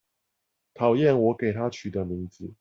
[0.73, 2.49] 討厭我給她取的名字